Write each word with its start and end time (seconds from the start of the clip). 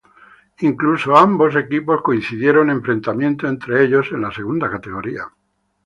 Incluso, 0.69 1.09
ambos 1.27 1.51
equipos 1.63 2.01
coincidieron 2.07 2.65
en 2.71 2.77
enfrentamientos 2.77 3.47
entre 3.47 3.73
ellos 3.83 4.07
en 4.11 4.21
la 4.25 4.31
segunda 4.31 4.67
categoría. 4.67 5.27